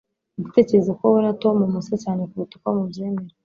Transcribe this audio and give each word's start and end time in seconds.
Ndatekereza 0.39 0.91
ko 0.97 1.01
wowe 1.07 1.21
na 1.25 1.33
Tom 1.41 1.57
musa 1.73 1.95
cyane 2.03 2.21
kuruta 2.29 2.53
uko 2.57 2.67
mubyemera 2.75 3.33